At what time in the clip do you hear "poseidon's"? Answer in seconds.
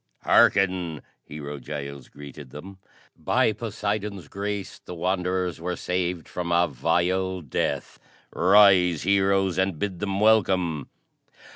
3.53-4.27